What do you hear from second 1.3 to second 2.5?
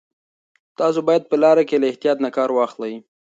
لاره کې له احتیاط نه کار